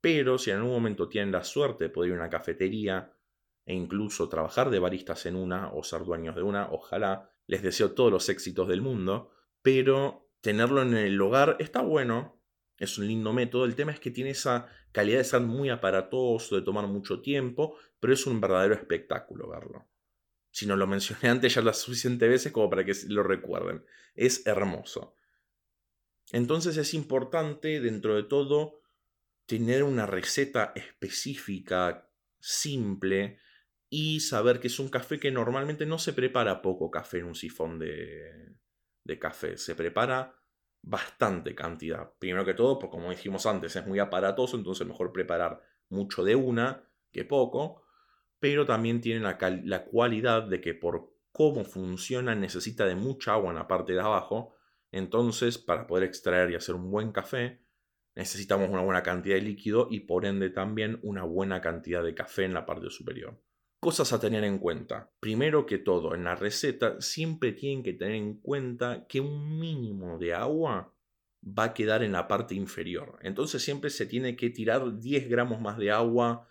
pero 0.00 0.38
si 0.38 0.52
en 0.52 0.58
algún 0.58 0.70
momento 0.70 1.08
tienen 1.08 1.32
la 1.32 1.42
suerte 1.42 1.82
de 1.82 1.90
poder 1.90 2.10
ir 2.10 2.14
a 2.14 2.20
una 2.20 2.30
cafetería 2.30 3.12
e 3.66 3.74
incluso 3.74 4.28
trabajar 4.28 4.70
de 4.70 4.78
baristas 4.78 5.26
en 5.26 5.34
una 5.34 5.72
o 5.72 5.82
ser 5.82 6.04
dueños 6.04 6.36
de 6.36 6.42
una, 6.42 6.70
ojalá, 6.70 7.32
les 7.48 7.60
deseo 7.60 7.94
todos 7.94 8.12
los 8.12 8.28
éxitos 8.28 8.68
del 8.68 8.82
mundo, 8.82 9.32
pero 9.62 10.30
tenerlo 10.40 10.80
en 10.82 10.94
el 10.94 11.20
hogar 11.20 11.56
está 11.58 11.80
bueno, 11.80 12.37
es 12.78 12.96
un 12.98 13.06
lindo 13.06 13.32
método, 13.32 13.64
el 13.64 13.74
tema 13.74 13.92
es 13.92 14.00
que 14.00 14.10
tiene 14.10 14.30
esa 14.30 14.68
calidad 14.92 15.18
de 15.18 15.24
ser 15.24 15.40
muy 15.40 15.68
aparatoso, 15.68 16.56
de 16.56 16.62
tomar 16.62 16.86
mucho 16.86 17.20
tiempo, 17.20 17.76
pero 18.00 18.12
es 18.12 18.26
un 18.26 18.40
verdadero 18.40 18.74
espectáculo 18.74 19.48
verlo. 19.48 19.88
Si 20.50 20.66
no 20.66 20.76
lo 20.76 20.86
mencioné 20.86 21.28
antes 21.28 21.54
ya 21.54 21.62
las 21.62 21.78
suficientes 21.78 22.28
veces 22.28 22.52
como 22.52 22.70
para 22.70 22.84
que 22.84 22.94
lo 23.08 23.22
recuerden. 23.22 23.84
Es 24.14 24.46
hermoso. 24.46 25.14
Entonces 26.32 26.76
es 26.76 26.94
importante, 26.94 27.80
dentro 27.80 28.14
de 28.14 28.22
todo, 28.22 28.80
tener 29.46 29.82
una 29.82 30.06
receta 30.06 30.72
específica, 30.74 32.10
simple, 32.38 33.38
y 33.90 34.20
saber 34.20 34.60
que 34.60 34.66
es 34.66 34.78
un 34.78 34.90
café 34.90 35.18
que 35.18 35.30
normalmente 35.30 35.86
no 35.86 35.98
se 35.98 36.12
prepara 36.12 36.60
poco 36.60 36.90
café 36.90 37.18
en 37.18 37.24
un 37.24 37.34
sifón 37.34 37.78
de, 37.78 38.54
de 39.04 39.18
café. 39.18 39.56
Se 39.56 39.74
prepara 39.74 40.38
bastante 40.82 41.54
cantidad. 41.54 42.12
Primero 42.18 42.44
que 42.44 42.54
todo, 42.54 42.78
porque 42.78 42.96
como 42.96 43.10
dijimos 43.10 43.46
antes, 43.46 43.76
es 43.76 43.86
muy 43.86 43.98
aparatoso, 43.98 44.56
entonces 44.56 44.86
mejor 44.86 45.12
preparar 45.12 45.60
mucho 45.88 46.24
de 46.24 46.34
una 46.34 46.84
que 47.12 47.24
poco 47.24 47.82
pero 48.40 48.64
también 48.64 49.00
tiene 49.00 49.20
la, 49.20 49.84
cualidad 49.84 50.44
de 50.44 50.60
que 50.60 50.74
por 50.74 51.12
cómo 51.32 51.64
funciona 51.64 52.34
necesita 52.34 52.86
de 52.86 52.94
mucha 52.94 53.32
agua 53.32 53.50
en 53.50 53.56
la 53.56 53.68
parte 53.68 53.92
de 53.92 54.00
abajo, 54.00 54.54
entonces 54.92 55.58
para 55.58 55.86
poder 55.86 56.04
extraer 56.04 56.50
y 56.50 56.54
hacer 56.54 56.74
un 56.74 56.90
buen 56.90 57.12
café 57.12 57.60
necesitamos 58.14 58.68
una 58.68 58.82
buena 58.82 59.02
cantidad 59.02 59.36
de 59.36 59.42
líquido 59.42 59.86
y 59.90 60.00
por 60.00 60.24
ende 60.24 60.50
también 60.50 60.98
una 61.02 61.22
buena 61.22 61.60
cantidad 61.60 62.02
de 62.02 62.14
café 62.14 62.44
en 62.44 62.54
la 62.54 62.66
parte 62.66 62.90
superior. 62.90 63.40
Cosas 63.80 64.12
a 64.12 64.20
tener 64.20 64.44
en 64.44 64.58
cuenta. 64.58 65.10
Primero 65.20 65.66
que 65.66 65.78
todo, 65.78 66.14
en 66.14 66.24
la 66.24 66.34
receta 66.34 67.00
siempre 67.00 67.52
tienen 67.52 67.82
que 67.82 67.92
tener 67.92 68.16
en 68.16 68.40
cuenta 68.40 69.06
que 69.06 69.20
un 69.20 69.58
mínimo 69.58 70.18
de 70.18 70.34
agua 70.34 70.94
va 71.42 71.64
a 71.64 71.74
quedar 71.74 72.02
en 72.02 72.12
la 72.12 72.26
parte 72.26 72.54
inferior. 72.54 73.18
Entonces 73.22 73.62
siempre 73.62 73.90
se 73.90 74.06
tiene 74.06 74.36
que 74.36 74.50
tirar 74.50 74.98
10 74.98 75.28
gramos 75.28 75.60
más 75.60 75.78
de 75.78 75.90
agua 75.90 76.48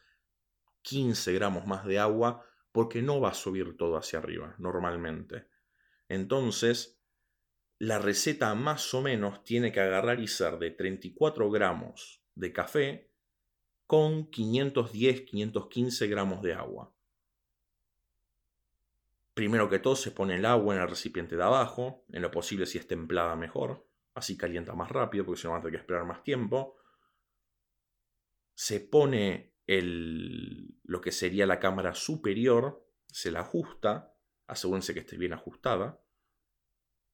15 0.87 1.33
gramos 1.33 1.67
más 1.67 1.85
de 1.85 1.99
agua 1.99 2.45
porque 2.71 3.01
no 3.01 3.19
va 3.19 3.31
a 3.31 3.33
subir 3.33 3.75
todo 3.75 3.97
hacia 3.97 4.19
arriba 4.19 4.55
normalmente. 4.57 5.47
Entonces, 6.07 7.01
la 7.77 7.99
receta 7.99 8.55
más 8.55 8.93
o 8.93 9.01
menos 9.01 9.43
tiene 9.43 9.73
que 9.73 9.81
agarrar 9.81 10.21
y 10.21 10.27
ser 10.27 10.57
de 10.59 10.71
34 10.71 11.51
gramos 11.51 12.23
de 12.35 12.53
café 12.53 13.11
con 13.85 14.31
510-515 14.31 16.09
gramos 16.09 16.41
de 16.41 16.53
agua. 16.53 16.95
Primero 19.37 19.69
que 19.69 19.77
todo 19.77 19.95
se 19.95 20.09
pone 20.09 20.37
el 20.37 20.45
agua 20.47 20.73
en 20.73 20.81
el 20.81 20.89
recipiente 20.89 21.35
de 21.37 21.43
abajo, 21.43 22.03
en 22.11 22.23
lo 22.23 22.31
posible 22.31 22.65
si 22.65 22.79
es 22.79 22.87
templada 22.87 23.35
mejor, 23.35 23.87
así 24.15 24.35
calienta 24.35 24.73
más 24.73 24.89
rápido 24.89 25.25
porque 25.25 25.39
si 25.39 25.45
no 25.45 25.51
va 25.51 25.59
a 25.59 25.61
tener 25.61 25.73
que 25.73 25.81
esperar 25.81 26.05
más 26.05 26.23
tiempo. 26.23 26.75
Se 28.55 28.79
pone 28.79 29.53
lo 29.67 31.01
que 31.01 31.11
sería 31.11 31.45
la 31.45 31.59
cámara 31.59 31.93
superior, 31.93 32.83
se 33.05 33.29
la 33.29 33.41
ajusta, 33.41 34.17
asegúrense 34.47 34.95
que 34.95 35.01
esté 35.01 35.17
bien 35.17 35.33
ajustada, 35.33 36.03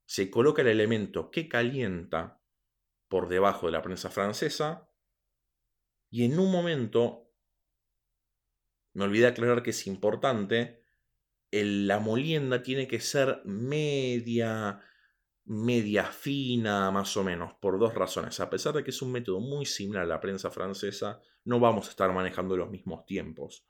se 0.06 0.32
coloca 0.32 0.62
el 0.62 0.70
elemento 0.70 1.30
que 1.30 1.50
calienta 1.50 2.42
por 3.10 3.28
debajo 3.28 3.66
de 3.66 3.74
la 3.74 3.82
prensa 3.82 4.10
francesa. 4.10 4.90
Y 6.10 6.24
en 6.24 6.40
un 6.40 6.50
momento, 6.50 7.34
me 8.94 9.04
olvidé 9.04 9.28
aclarar 9.28 9.62
que 9.62 9.72
es 9.72 9.88
importante, 9.88 10.83
la 11.62 12.00
molienda 12.00 12.64
tiene 12.64 12.88
que 12.88 13.00
ser 13.00 13.42
media, 13.46 14.80
media 15.46 16.06
fina 16.06 16.90
más 16.90 17.16
o 17.16 17.24
menos, 17.24 17.54
por 17.56 17.80
dos 17.80 17.94
razones. 17.94 18.40
A 18.40 18.50
pesar 18.50 18.74
de 18.74 18.84
que 18.84 18.90
es 18.90 19.02
un 19.02 19.12
método 19.12 19.40
muy 19.40 19.66
similar 19.66 20.04
a 20.04 20.08
la 20.08 20.20
prensa 20.20 20.50
francesa, 20.50 21.22
no 21.46 21.60
vamos 21.60 21.88
a 21.88 21.92
estar 21.92 22.12
manejando 22.12 22.58
los 22.58 22.70
mismos 22.70 23.06
tiempos. 23.06 23.68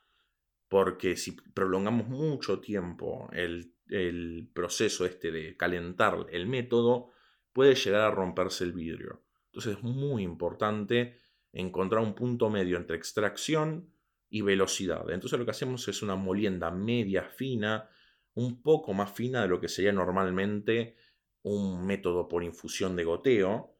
Porque 0.69 1.17
si 1.17 1.31
prolongamos 1.31 2.07
mucho 2.07 2.59
tiempo 2.59 3.29
el, 3.33 3.73
el 3.89 4.49
proceso 4.53 5.05
este 5.05 5.31
de 5.31 5.57
calentar 5.57 6.25
el 6.31 6.47
método, 6.47 7.11
puede 7.51 7.75
llegar 7.75 8.01
a 8.01 8.11
romperse 8.11 8.63
el 8.63 8.71
vidrio. 8.71 9.23
Entonces 9.47 9.77
es 9.77 9.83
muy 9.83 10.23
importante 10.23 11.19
encontrar 11.51 12.01
un 12.01 12.15
punto 12.15 12.49
medio 12.49 12.77
entre 12.77 12.97
extracción 12.97 13.92
y 14.33 14.41
velocidad. 14.41 15.11
Entonces 15.11 15.37
lo 15.37 15.45
que 15.45 15.51
hacemos 15.51 15.87
es 15.87 16.01
una 16.01 16.15
molienda 16.15 16.71
media 16.71 17.21
fina, 17.21 17.87
un 18.33 18.63
poco 18.63 18.91
más 18.91 19.11
fina 19.11 19.43
de 19.43 19.47
lo 19.47 19.61
que 19.61 19.69
sería 19.69 19.91
normalmente 19.91 20.95
un 21.43 21.85
método 21.85 22.27
por 22.27 22.43
infusión 22.43 22.95
de 22.95 23.03
goteo. 23.03 23.77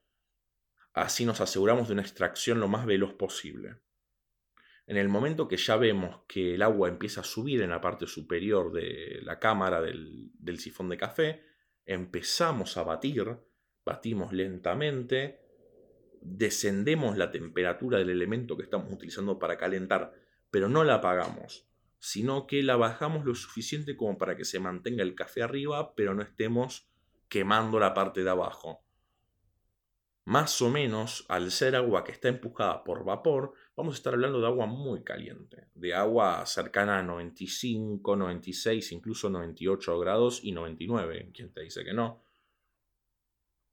Así 0.94 1.26
nos 1.26 1.42
aseguramos 1.42 1.88
de 1.88 1.94
una 1.94 2.04
extracción 2.04 2.60
lo 2.60 2.68
más 2.68 2.86
veloz 2.86 3.16
posible. 3.16 3.78
En 4.86 4.98
el 4.98 5.10
momento 5.10 5.48
que 5.48 5.58
ya 5.58 5.76
vemos 5.76 6.22
que 6.28 6.54
el 6.54 6.62
agua 6.62 6.88
empieza 6.88 7.22
a 7.22 7.24
subir 7.24 7.64
en 7.64 7.72
la 7.72 7.82
parte 7.82 8.06
superior 8.06 8.72
de 8.72 9.22
la 9.24 9.40
cámara 9.40 9.82
del, 9.82 10.30
del 10.38 10.60
sifón 10.60 10.88
de 10.88 10.98
café, 10.98 11.46
empezamos 11.84 12.78
a 12.78 12.84
batir, 12.84 13.40
batimos 13.84 14.32
lentamente, 14.32 15.40
descendemos 16.22 17.18
la 17.18 17.32
temperatura 17.32 17.98
del 17.98 18.12
elemento 18.12 18.56
que 18.56 18.64
estamos 18.64 18.94
utilizando 18.94 19.40
para 19.40 19.58
calentar, 19.58 20.14
pero 20.54 20.70
no 20.70 20.84
la 20.84 20.96
apagamos, 20.96 21.68
sino 21.98 22.46
que 22.46 22.62
la 22.62 22.76
bajamos 22.76 23.26
lo 23.26 23.34
suficiente 23.34 23.98
como 23.98 24.20
para 24.20 24.38
que 24.38 24.46
se 24.46 24.60
mantenga 24.60 25.02
el 25.02 25.16
café 25.16 25.42
arriba, 25.42 25.96
pero 25.96 26.14
no 26.14 26.22
estemos 26.22 26.88
quemando 27.28 27.80
la 27.80 27.96
parte 27.96 28.24
de 28.24 28.30
abajo. 28.30 28.86
Más 30.26 30.62
o 30.62 30.70
menos, 30.70 31.26
al 31.28 31.50
ser 31.50 31.76
agua 31.76 32.04
que 32.04 32.12
está 32.12 32.28
empujada 32.28 32.84
por 32.84 33.04
vapor, 33.04 33.54
vamos 33.76 33.96
a 33.96 33.98
estar 33.98 34.14
hablando 34.14 34.42
de 34.42 34.46
agua 34.46 34.68
muy 34.68 35.04
caliente, 35.04 35.70
de 35.74 35.96
agua 35.96 36.46
cercana 36.46 37.00
a 37.00 37.04
95, 37.04 38.16
96, 38.16 38.92
incluso 38.92 39.32
98 39.32 40.00
grados 40.00 40.40
y 40.44 40.52
99, 40.52 41.32
quien 41.34 41.52
te 41.52 41.62
dice 41.62 41.84
que 41.84 41.94
no, 41.94 42.22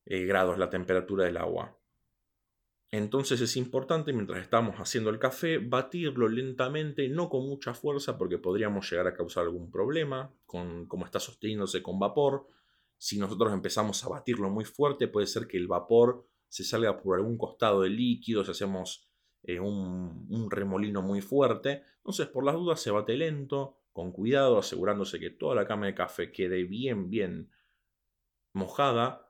eh, 0.06 0.24
grados 0.24 0.56
la 0.56 0.70
temperatura 0.70 1.26
del 1.26 1.36
agua. 1.36 1.76
Entonces 2.92 3.40
es 3.40 3.56
importante, 3.56 4.12
mientras 4.12 4.42
estamos 4.42 4.76
haciendo 4.76 5.10
el 5.10 5.20
café, 5.20 5.58
batirlo 5.58 6.28
lentamente, 6.28 7.08
no 7.08 7.28
con 7.28 7.48
mucha 7.48 7.72
fuerza 7.72 8.18
porque 8.18 8.38
podríamos 8.38 8.90
llegar 8.90 9.06
a 9.06 9.14
causar 9.14 9.44
algún 9.44 9.70
problema, 9.70 10.34
con, 10.44 10.86
como 10.86 11.04
está 11.04 11.20
sosteniéndose 11.20 11.82
con 11.82 12.00
vapor, 12.00 12.48
si 12.98 13.18
nosotros 13.18 13.52
empezamos 13.52 14.04
a 14.04 14.08
batirlo 14.08 14.50
muy 14.50 14.64
fuerte, 14.64 15.06
puede 15.06 15.26
ser 15.26 15.46
que 15.46 15.56
el 15.56 15.68
vapor 15.68 16.26
se 16.48 16.64
salga 16.64 17.00
por 17.00 17.16
algún 17.16 17.38
costado 17.38 17.82
del 17.82 17.96
líquido, 17.96 18.44
si 18.44 18.50
hacemos 18.50 19.08
eh, 19.44 19.60
un, 19.60 20.26
un, 20.28 20.50
remolino 20.50 21.00
muy 21.00 21.20
fuerte. 21.20 21.84
Entonces, 21.98 22.26
por 22.26 22.44
las 22.44 22.56
dudas, 22.56 22.80
se 22.80 22.90
bate 22.90 23.16
lento, 23.16 23.78
con 23.92 24.12
cuidado, 24.12 24.58
asegurándose 24.58 25.18
que 25.18 25.30
toda 25.30 25.54
la 25.54 25.66
cama 25.66 25.86
de 25.86 25.94
café 25.94 26.30
quede 26.32 26.64
bien, 26.64 27.08
bien 27.08 27.50
mojada. 28.52 29.29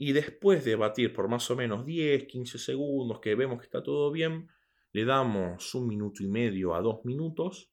Y 0.00 0.12
después 0.12 0.64
de 0.64 0.76
batir 0.76 1.12
por 1.12 1.28
más 1.28 1.50
o 1.50 1.56
menos 1.56 1.84
10, 1.84 2.24
15 2.24 2.58
segundos, 2.58 3.20
que 3.20 3.34
vemos 3.34 3.58
que 3.58 3.66
está 3.66 3.82
todo 3.82 4.10
bien, 4.10 4.48
le 4.92 5.04
damos 5.04 5.74
un 5.74 5.86
minuto 5.86 6.22
y 6.22 6.26
medio 6.26 6.74
a 6.74 6.80
dos 6.80 7.04
minutos. 7.04 7.70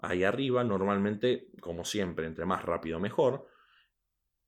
Ahí 0.00 0.24
arriba, 0.24 0.64
normalmente, 0.64 1.50
como 1.60 1.84
siempre, 1.84 2.26
entre 2.26 2.46
más 2.46 2.64
rápido 2.64 2.98
mejor 2.98 3.46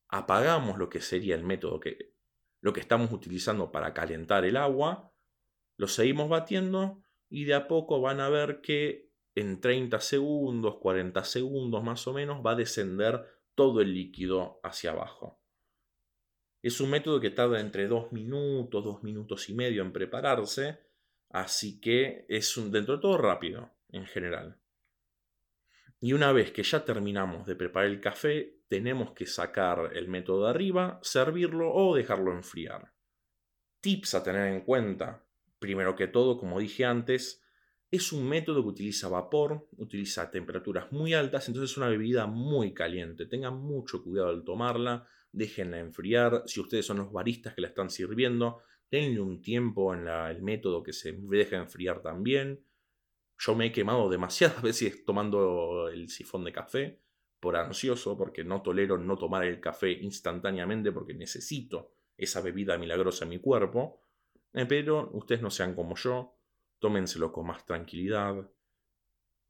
apagamos 0.08 0.78
lo 0.78 0.88
que 0.88 1.00
sería 1.00 1.34
el 1.34 1.44
método 1.44 1.80
que 1.80 2.14
lo 2.60 2.72
que 2.72 2.80
estamos 2.80 3.12
utilizando 3.12 3.70
para 3.70 3.92
calentar 3.92 4.44
el 4.44 4.56
agua, 4.56 5.12
lo 5.76 5.86
seguimos 5.86 6.28
batiendo 6.28 7.02
y 7.28 7.44
de 7.44 7.54
a 7.54 7.68
poco 7.68 8.00
van 8.00 8.20
a 8.20 8.30
ver 8.30 8.62
que 8.62 9.10
en 9.34 9.60
30 9.60 10.00
segundos, 10.00 10.78
40 10.80 11.24
segundos 11.24 11.84
más 11.84 12.06
o 12.06 12.14
menos 12.14 12.44
va 12.44 12.52
a 12.52 12.56
descender 12.56 13.22
todo 13.54 13.82
el 13.82 13.92
líquido 13.92 14.60
hacia 14.62 14.92
abajo. 14.92 15.43
Es 16.64 16.80
un 16.80 16.88
método 16.88 17.20
que 17.20 17.28
tarda 17.28 17.60
entre 17.60 17.86
2 17.88 18.12
minutos, 18.12 18.82
2 18.82 19.02
minutos 19.02 19.50
y 19.50 19.54
medio 19.54 19.82
en 19.82 19.92
prepararse, 19.92 20.78
así 21.28 21.78
que 21.78 22.24
es 22.26 22.56
un, 22.56 22.72
dentro 22.72 22.94
de 22.96 23.02
todo 23.02 23.18
rápido 23.18 23.70
en 23.90 24.06
general. 24.06 24.56
Y 26.00 26.14
una 26.14 26.32
vez 26.32 26.52
que 26.52 26.62
ya 26.62 26.82
terminamos 26.82 27.44
de 27.44 27.54
preparar 27.54 27.90
el 27.90 28.00
café, 28.00 28.60
tenemos 28.66 29.12
que 29.12 29.26
sacar 29.26 29.90
el 29.92 30.08
método 30.08 30.44
de 30.44 30.50
arriba, 30.52 31.00
servirlo 31.02 31.70
o 31.70 31.94
dejarlo 31.94 32.32
enfriar. 32.32 32.94
Tips 33.82 34.14
a 34.14 34.22
tener 34.22 34.50
en 34.50 34.62
cuenta. 34.62 35.22
Primero 35.58 35.94
que 35.94 36.06
todo, 36.06 36.38
como 36.38 36.60
dije 36.60 36.86
antes, 36.86 37.42
Es 37.90 38.10
un 38.10 38.26
método 38.26 38.62
que 38.62 38.68
utiliza 38.70 39.08
vapor, 39.08 39.68
utiliza 39.76 40.30
temperaturas 40.30 40.90
muy 40.90 41.12
altas, 41.12 41.46
entonces 41.46 41.72
es 41.72 41.76
una 41.76 41.88
bebida 41.88 42.26
muy 42.26 42.72
caliente. 42.72 43.26
Tengan 43.26 43.58
mucho 43.58 44.02
cuidado 44.02 44.30
al 44.30 44.44
tomarla, 44.44 45.06
déjenla 45.34 45.78
enfriar. 45.78 46.42
Si 46.46 46.60
ustedes 46.60 46.86
son 46.86 46.98
los 46.98 47.12
baristas 47.12 47.54
que 47.54 47.60
la 47.60 47.68
están 47.68 47.90
sirviendo, 47.90 48.62
denle 48.90 49.20
un 49.20 49.42
tiempo 49.42 49.94
en 49.94 50.08
el 50.08 50.42
método 50.42 50.82
que 50.82 50.92
se 50.92 51.12
deja 51.12 51.56
enfriar 51.56 52.00
también. 52.00 52.64
Yo 53.38 53.54
me 53.54 53.66
he 53.66 53.72
quemado 53.72 54.08
demasiadas 54.08 54.62
veces 54.62 55.04
tomando 55.04 55.88
el 55.88 56.08
sifón 56.08 56.44
de 56.44 56.52
café 56.52 57.00
por 57.40 57.56
ansioso, 57.56 58.16
porque 58.16 58.42
no 58.42 58.62
tolero 58.62 58.96
no 58.96 59.18
tomar 59.18 59.44
el 59.44 59.60
café 59.60 59.92
instantáneamente 59.92 60.92
porque 60.92 61.12
necesito 61.12 61.92
esa 62.16 62.40
bebida 62.40 62.78
milagrosa 62.78 63.24
en 63.24 63.30
mi 63.30 63.38
cuerpo. 63.38 64.00
Eh, 64.54 64.66
pero 64.66 65.10
ustedes 65.12 65.42
no 65.42 65.50
sean 65.50 65.74
como 65.74 65.96
yo, 65.96 66.38
tómenselo 66.78 67.32
con 67.32 67.46
más 67.46 67.66
tranquilidad, 67.66 68.48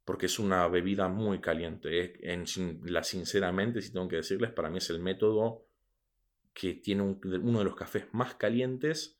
porque 0.03 0.27
es 0.27 0.39
una 0.39 0.67
bebida 0.67 1.07
muy 1.07 1.39
caliente. 1.39 2.31
En, 2.31 2.45
la, 2.83 3.03
sinceramente, 3.03 3.81
si 3.81 3.93
tengo 3.93 4.07
que 4.07 4.17
decirles, 4.17 4.51
para 4.51 4.69
mí 4.69 4.77
es 4.79 4.89
el 4.89 4.99
método 4.99 5.64
que 6.55 6.73
tiene 6.73 7.03
uno 7.03 7.59
de 7.59 7.65
los 7.65 7.75
cafés 7.75 8.07
más 8.13 8.35
calientes 8.35 9.19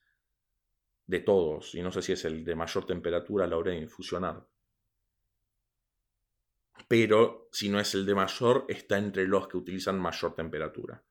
de 1.05 1.19
todos, 1.19 1.75
y 1.75 1.83
no 1.83 1.91
sé 1.91 2.01
si 2.01 2.13
es 2.13 2.25
el 2.25 2.43
de 2.43 2.55
mayor 2.55 2.85
temperatura 2.85 3.45
a 3.45 3.47
la 3.47 3.57
hora 3.57 3.71
de 3.71 3.79
infusionar. 3.79 4.47
Pero 6.87 7.49
si 7.51 7.69
no 7.69 7.79
es 7.79 7.93
el 7.93 8.05
de 8.05 8.15
mayor, 8.15 8.65
está 8.69 8.97
entre 8.97 9.27
los 9.27 9.47
que 9.47 9.57
utilizan 9.57 9.99
mayor 9.99 10.33
temperatura. 10.33 11.03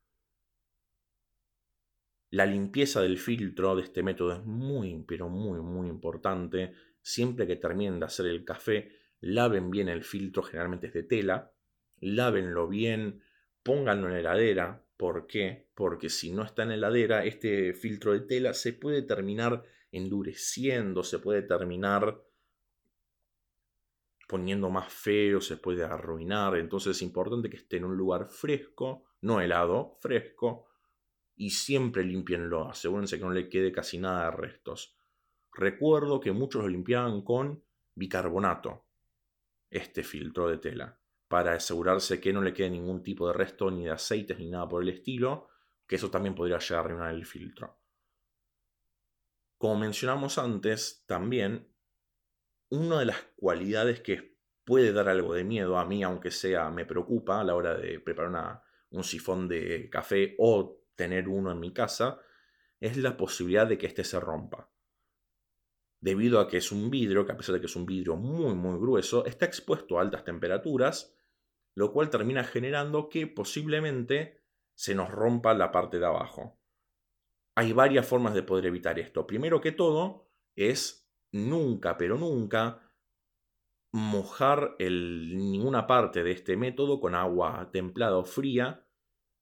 La 2.30 2.46
limpieza 2.46 3.00
del 3.02 3.18
filtro 3.18 3.76
de 3.76 3.82
este 3.82 4.02
método 4.02 4.32
es 4.32 4.44
muy, 4.44 5.04
pero 5.06 5.28
muy, 5.28 5.60
muy 5.60 5.88
importante 5.88 6.74
siempre 7.02 7.46
que 7.46 7.56
terminen 7.56 8.00
de 8.00 8.06
hacer 8.06 8.26
el 8.26 8.44
café, 8.44 8.90
laven 9.20 9.70
bien 9.70 9.90
el 9.90 10.04
filtro, 10.04 10.42
generalmente 10.42 10.86
es 10.86 10.94
de 10.94 11.02
tela, 11.02 11.52
lávenlo 12.00 12.66
bien, 12.66 13.22
pónganlo 13.62 14.06
en 14.06 14.14
la 14.14 14.20
heladera. 14.20 14.83
¿Por 15.04 15.26
qué? 15.26 15.68
Porque 15.74 16.08
si 16.08 16.32
no 16.32 16.44
está 16.44 16.62
en 16.62 16.70
la 16.70 16.74
heladera, 16.76 17.26
este 17.26 17.74
filtro 17.74 18.14
de 18.14 18.20
tela 18.20 18.54
se 18.54 18.72
puede 18.72 19.02
terminar 19.02 19.62
endureciendo, 19.92 21.02
se 21.02 21.18
puede 21.18 21.42
terminar 21.42 22.24
poniendo 24.26 24.70
más 24.70 24.90
feo, 24.90 25.42
se 25.42 25.58
puede 25.58 25.84
arruinar. 25.84 26.56
Entonces 26.56 26.96
es 26.96 27.02
importante 27.02 27.50
que 27.50 27.58
esté 27.58 27.76
en 27.76 27.84
un 27.84 27.98
lugar 27.98 28.28
fresco, 28.30 29.04
no 29.20 29.42
helado, 29.42 29.98
fresco. 30.00 30.68
Y 31.36 31.50
siempre 31.50 32.02
limpienlo, 32.02 32.70
asegúrense 32.70 33.18
que 33.18 33.24
no 33.24 33.30
le 33.30 33.50
quede 33.50 33.72
casi 33.72 33.98
nada 33.98 34.30
de 34.30 34.36
restos. 34.38 34.96
Recuerdo 35.52 36.18
que 36.18 36.32
muchos 36.32 36.62
lo 36.62 36.68
limpiaban 36.70 37.20
con 37.20 37.62
bicarbonato, 37.94 38.86
este 39.68 40.02
filtro 40.02 40.48
de 40.48 40.56
tela, 40.56 40.98
para 41.34 41.54
asegurarse 41.54 42.20
que 42.20 42.32
no 42.32 42.40
le 42.40 42.54
quede 42.54 42.70
ningún 42.70 43.02
tipo 43.02 43.26
de 43.26 43.32
resto 43.32 43.68
ni 43.68 43.86
de 43.86 43.90
aceites 43.90 44.38
ni 44.38 44.50
nada 44.50 44.68
por 44.68 44.84
el 44.84 44.90
estilo, 44.90 45.48
que 45.84 45.96
eso 45.96 46.08
también 46.08 46.32
podría 46.32 46.60
llegar 46.60 46.76
a 46.76 46.84
arruinar 46.84 47.12
el 47.12 47.26
filtro. 47.26 47.76
Como 49.58 49.80
mencionamos 49.80 50.38
antes, 50.38 51.02
también 51.08 51.66
una 52.68 53.00
de 53.00 53.06
las 53.06 53.20
cualidades 53.34 53.98
que 54.00 54.38
puede 54.62 54.92
dar 54.92 55.08
algo 55.08 55.34
de 55.34 55.42
miedo 55.42 55.76
a 55.76 55.84
mí, 55.84 56.04
aunque 56.04 56.30
sea 56.30 56.70
me 56.70 56.86
preocupa 56.86 57.40
a 57.40 57.44
la 57.44 57.56
hora 57.56 57.74
de 57.74 57.98
preparar 57.98 58.62
un 58.90 59.02
sifón 59.02 59.48
de 59.48 59.90
café 59.90 60.36
o 60.38 60.84
tener 60.94 61.28
uno 61.28 61.50
en 61.50 61.58
mi 61.58 61.72
casa, 61.72 62.20
es 62.78 62.96
la 62.96 63.16
posibilidad 63.16 63.66
de 63.66 63.76
que 63.76 63.88
éste 63.88 64.04
se 64.04 64.20
rompa 64.20 64.70
debido 66.04 66.38
a 66.38 66.46
que 66.46 66.58
es 66.58 66.70
un 66.70 66.90
vidrio, 66.90 67.24
que 67.24 67.32
a 67.32 67.36
pesar 67.36 67.54
de 67.54 67.60
que 67.60 67.66
es 67.66 67.76
un 67.76 67.86
vidrio 67.86 68.14
muy 68.14 68.54
muy 68.54 68.78
grueso, 68.78 69.24
está 69.24 69.46
expuesto 69.46 69.98
a 69.98 70.02
altas 70.02 70.22
temperaturas, 70.22 71.16
lo 71.74 71.92
cual 71.92 72.10
termina 72.10 72.44
generando 72.44 73.08
que 73.08 73.26
posiblemente 73.26 74.42
se 74.74 74.94
nos 74.94 75.10
rompa 75.10 75.54
la 75.54 75.72
parte 75.72 75.98
de 75.98 76.06
abajo. 76.06 76.58
Hay 77.56 77.72
varias 77.72 78.06
formas 78.06 78.34
de 78.34 78.42
poder 78.42 78.66
evitar 78.66 78.98
esto. 78.98 79.26
Primero 79.26 79.60
que 79.60 79.72
todo 79.72 80.30
es 80.56 81.08
nunca, 81.32 81.96
pero 81.96 82.18
nunca, 82.18 82.92
mojar 83.92 84.76
ninguna 84.78 85.86
parte 85.86 86.24
de 86.24 86.32
este 86.32 86.56
método 86.56 87.00
con 87.00 87.14
agua 87.14 87.70
templada 87.72 88.16
o 88.16 88.24
fría 88.24 88.86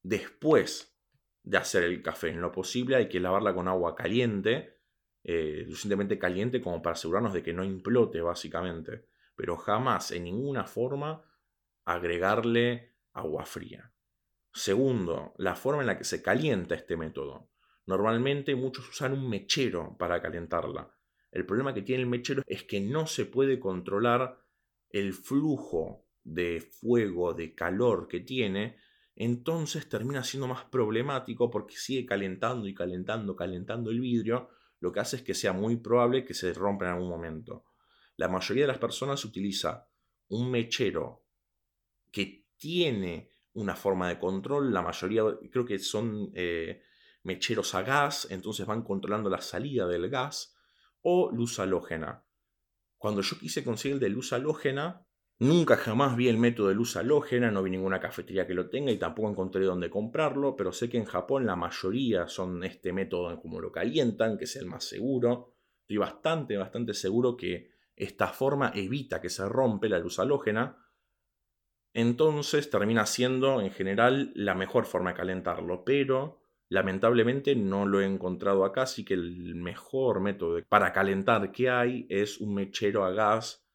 después 0.03 0.99
de 1.43 1.57
hacer 1.57 1.85
el 1.85 2.03
café. 2.03 2.29
En 2.29 2.43
lo 2.43 2.53
posible 2.53 2.97
hay 2.97 3.09
que 3.09 3.21
lavarla 3.21 3.55
con 3.55 3.69
agua 3.69 3.95
caliente 3.95 4.83
eh, 5.25 5.63
suficientemente 5.69 6.19
caliente 6.19 6.61
como 6.61 6.83
para 6.83 6.95
asegurarnos 6.95 7.33
de 7.33 7.43
que 7.43 7.53
no 7.53 7.65
implote, 7.65 8.21
básicamente. 8.21 9.07
Pero 9.37 9.57
jamás, 9.57 10.11
en 10.11 10.25
ninguna 10.25 10.65
forma, 10.65 11.23
agregarle 11.85 12.95
agua 13.13 13.45
fría. 13.45 13.93
Segundo, 14.53 15.35
la 15.39 15.55
forma 15.55 15.83
en 15.83 15.87
la 15.87 15.99
que 15.99 16.05
se 16.05 16.23
calienta 16.23 16.75
este 16.75 16.97
método. 16.97 17.51
Normalmente 17.87 18.55
muchos 18.55 18.89
usan 18.89 19.13
un 19.13 19.29
mechero 19.29 19.97
para 19.99 20.21
calentarla. 20.21 20.95
El 21.31 21.47
problema 21.47 21.73
que 21.73 21.83
tiene 21.83 22.03
el 22.03 22.09
mechero 22.09 22.43
es 22.47 22.65
que 22.65 22.81
no 22.81 23.07
se 23.07 23.25
puede 23.25 23.59
controlar 23.59 24.39
el 24.91 25.15
flujo 25.15 26.07
de 26.23 26.61
fuego, 26.61 27.33
de 27.33 27.55
calor 27.55 28.07
que 28.07 28.21
tiene, 28.21 28.77
entonces 29.17 29.89
termina 29.89 30.23
siendo 30.23 30.47
más 30.47 30.65
problemático 30.65 31.51
porque 31.51 31.77
sigue 31.77 32.07
calentando 32.07 32.69
y 32.69 32.75
calentando, 32.75 33.35
calentando 33.35 33.91
el 33.91 34.01
vidrio, 34.01 34.51
lo 34.79 34.93
que 34.93 35.01
hace 35.01 35.17
es 35.17 35.23
que 35.23 35.35
sea 35.35 35.53
muy 35.53 35.77
probable 35.77 36.25
que 36.25 36.35
se 36.35 36.53
rompa 36.53 36.87
en 36.87 36.93
algún 36.93 37.09
momento. 37.09 37.65
La 38.17 38.29
mayoría 38.29 38.65
de 38.65 38.69
las 38.69 38.79
personas 38.79 39.25
utiliza 39.25 39.89
un 40.29 40.51
mechero 40.51 41.22
que 42.13 42.47
tiene 42.57 43.31
una 43.55 43.75
forma 43.75 44.09
de 44.09 44.19
control, 44.19 44.73
la 44.73 44.83
mayoría 44.83 45.25
creo 45.51 45.65
que 45.65 45.79
son 45.81 46.31
eh, 46.35 46.83
mecheros 47.25 47.75
a 47.75 47.83
gas, 47.83 48.29
entonces 48.31 48.67
van 48.67 48.83
controlando 48.83 49.29
la 49.29 49.41
salida 49.41 49.89
del 49.89 50.09
gas, 50.09 50.55
o 51.01 51.33
luz 51.33 51.59
halógena. 51.59 52.25
Cuando 52.97 53.23
yo 53.23 53.37
quise 53.39 53.65
conseguir 53.65 53.95
el 53.95 54.01
de 54.01 54.09
luz 54.11 54.33
halógena, 54.33 55.05
Nunca 55.43 55.77
jamás 55.77 56.17
vi 56.17 56.29
el 56.29 56.39
método 56.39 56.69
de 56.69 56.77
luz 56.77 56.97
halógena, 56.97 57.51
no 57.51 57.65
vi 57.65 57.71
ninguna 57.73 57.99
cafetería 57.99 58.47
que 58.47 58.55
lo 58.55 58.71
tenga 58.71 58.93
y 58.93 58.97
tampoco 58.97 59.29
encontré 59.29 59.65
dónde 59.65 59.91
comprarlo, 59.91 60.55
pero 60.55 60.71
sé 60.71 60.89
que 60.89 60.99
en 60.99 61.05
Japón 61.05 61.47
la 61.47 61.57
mayoría 61.57 62.29
son 62.29 62.63
este 62.63 62.93
método 62.93 63.41
como 63.41 63.61
lo 63.61 63.73
calientan, 63.73 64.39
que 64.39 64.45
es 64.45 64.55
el 64.55 64.67
más 64.67 64.85
seguro. 64.85 65.57
Estoy 65.81 65.97
bastante, 65.97 66.57
bastante 66.57 66.95
seguro 66.95 67.37
que 67.37 67.73
esta 67.97 68.29
forma 68.29 68.71
evita 68.73 69.21
que 69.21 69.31
se 69.31 69.49
rompe 69.49 69.89
la 69.89 69.99
luz 69.99 70.21
halógena. 70.21 70.77
Entonces 71.95 72.71
termina 72.71 73.07
siendo 73.07 73.61
en 73.61 73.71
general 73.71 74.33
la 74.35 74.55
mejor 74.55 74.87
forma 74.87 75.11
de 75.11 75.17
calentarlo, 75.17 75.85
pero 75.85 76.41
lamentablemente 76.69 77.55
no 77.55 77.85
lo 77.87 78.01
he 78.01 78.07
encontrado 78.07 78.65
acá, 78.65 78.83
así 78.83 79.05
que 79.05 79.15
el 79.15 79.55
mejor 79.55 80.21
método 80.21 80.63
para 80.69 80.93
calentar 80.93 81.53
que 81.53 81.69
hay 81.69 82.07
es 82.09 82.41
un 82.41 82.55
mechero 82.55 83.05
a 83.05 83.13
gas 83.13 83.67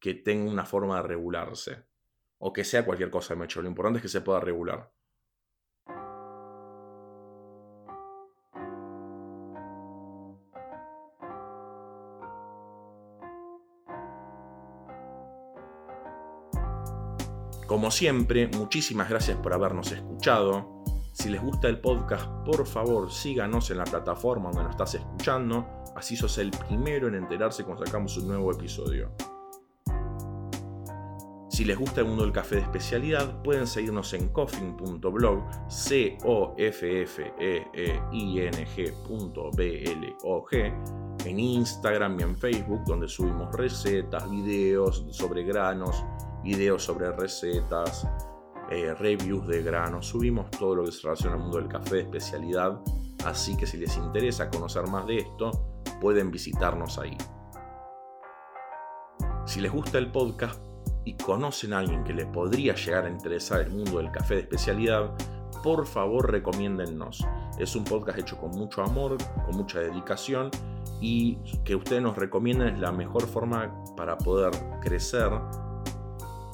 que 0.00 0.14
tenga 0.14 0.50
una 0.50 0.64
forma 0.64 0.96
de 1.00 1.08
regularse. 1.08 1.84
O 2.38 2.52
que 2.52 2.64
sea 2.64 2.84
cualquier 2.84 3.10
cosa 3.10 3.34
de 3.34 3.40
mecho. 3.40 3.62
Lo 3.62 3.68
importante 3.68 3.98
es 3.98 4.02
que 4.02 4.08
se 4.08 4.20
pueda 4.20 4.40
regular. 4.40 4.92
Como 17.72 17.90
siempre, 17.90 18.48
muchísimas 18.48 19.08
gracias 19.08 19.38
por 19.38 19.54
habernos 19.54 19.92
escuchado. 19.92 20.84
Si 21.14 21.30
les 21.30 21.40
gusta 21.40 21.68
el 21.68 21.80
podcast, 21.80 22.26
por 22.44 22.66
favor 22.66 23.10
síganos 23.10 23.70
en 23.70 23.78
la 23.78 23.84
plataforma 23.84 24.50
donde 24.50 24.64
nos 24.64 24.72
estás 24.72 24.96
escuchando, 24.96 25.66
así 25.96 26.14
sos 26.14 26.36
el 26.36 26.50
primero 26.50 27.08
en 27.08 27.14
enterarse 27.14 27.64
cuando 27.64 27.86
sacamos 27.86 28.14
un 28.18 28.28
nuevo 28.28 28.52
episodio. 28.52 29.10
Si 31.48 31.64
les 31.64 31.78
gusta 31.78 32.02
el 32.02 32.08
mundo 32.08 32.24
del 32.24 32.32
café 32.32 32.56
de 32.56 32.60
especialidad, 32.60 33.42
pueden 33.42 33.66
seguirnos 33.66 34.12
en 34.12 34.28
coffin.blog, 34.28 35.42
c 35.70 36.18
o 36.24 36.54
f 36.58 37.06
e 37.38 37.66
e 37.72 38.00
i 38.12 38.38
n 38.38 38.66
g.blog, 38.76 40.52
en 40.52 41.40
Instagram 41.40 42.20
y 42.20 42.22
en 42.22 42.36
Facebook, 42.36 42.84
donde 42.84 43.08
subimos 43.08 43.54
recetas, 43.54 44.30
videos 44.30 45.06
sobre 45.10 45.44
granos, 45.44 46.04
videos 46.42 46.84
sobre 46.84 47.10
recetas, 47.12 48.06
eh, 48.70 48.94
reviews 48.94 49.46
de 49.46 49.62
granos, 49.62 50.06
subimos 50.06 50.50
todo 50.50 50.76
lo 50.76 50.84
que 50.84 50.92
se 50.92 51.02
relaciona 51.02 51.36
al 51.36 51.42
mundo 51.42 51.58
del 51.58 51.68
café 51.68 51.96
de 51.96 52.02
especialidad, 52.02 52.80
así 53.24 53.56
que 53.56 53.66
si 53.66 53.76
les 53.76 53.96
interesa 53.96 54.50
conocer 54.50 54.86
más 54.86 55.06
de 55.06 55.18
esto, 55.18 55.50
pueden 56.00 56.30
visitarnos 56.30 56.98
ahí. 56.98 57.16
Si 59.44 59.60
les 59.60 59.72
gusta 59.72 59.98
el 59.98 60.10
podcast, 60.10 60.60
y 61.04 61.14
conocen 61.14 61.72
a 61.72 61.78
alguien 61.78 62.04
que 62.04 62.12
le 62.12 62.26
podría 62.26 62.74
llegar 62.74 63.06
a 63.06 63.10
interesar 63.10 63.60
el 63.60 63.70
mundo 63.70 63.98
del 63.98 64.10
café 64.10 64.34
de 64.34 64.40
especialidad, 64.42 65.10
por 65.62 65.86
favor 65.86 66.30
recomiéndennos. 66.30 67.26
Es 67.58 67.76
un 67.76 67.84
podcast 67.84 68.18
hecho 68.18 68.38
con 68.38 68.50
mucho 68.50 68.82
amor, 68.82 69.16
con 69.44 69.56
mucha 69.56 69.80
dedicación 69.80 70.50
y 71.00 71.36
que 71.64 71.74
ustedes 71.74 72.02
nos 72.02 72.16
recomienden 72.16 72.74
es 72.74 72.80
la 72.80 72.92
mejor 72.92 73.26
forma 73.26 73.72
para 73.96 74.16
poder 74.18 74.52
crecer. 74.80 75.30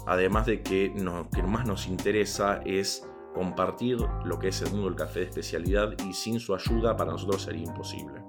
Además 0.09 0.47
de 0.47 0.63
que 0.63 0.91
lo 0.97 1.29
que 1.29 1.43
más 1.43 1.67
nos 1.67 1.87
interesa 1.87 2.63
es 2.65 3.07
compartir 3.35 3.99
lo 4.25 4.39
que 4.39 4.49
es 4.49 4.63
el 4.63 4.71
mundo 4.71 4.87
del 4.87 4.97
café 4.97 5.21
de 5.21 5.27
especialidad 5.27 5.95
y 6.09 6.15
sin 6.15 6.41
su 6.41 6.55
ayuda 6.55 6.97
para 6.97 7.13
nosotros 7.13 7.43
sería 7.43 7.65
imposible. 7.65 8.23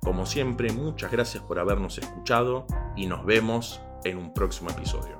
Como 0.00 0.24
siempre, 0.24 0.72
muchas 0.72 1.10
gracias 1.10 1.42
por 1.42 1.58
habernos 1.58 1.98
escuchado 1.98 2.64
y 2.94 3.06
nos 3.06 3.26
vemos 3.26 3.82
en 4.04 4.18
un 4.18 4.32
próximo 4.32 4.70
episodio. 4.70 5.17